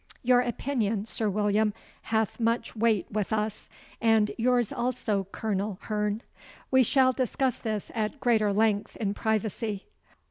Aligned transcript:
'Your 0.23 0.41
opinion, 0.41 1.05
Sir 1.05 1.29
William, 1.29 1.75
hath 2.09 2.39
much 2.39 2.75
weight 2.75 3.05
with 3.11 3.31
us, 3.31 3.69
and 4.01 4.31
yours 4.35 4.73
also, 4.73 5.25
Colonel 5.31 5.77
Hearn. 5.83 6.23
We 6.71 6.81
shall 6.81 7.11
discuss 7.13 7.59
this 7.59 7.91
at 7.93 8.19
greater 8.19 8.51
length 8.51 8.95
in 8.95 9.13
privacy. 9.13 9.85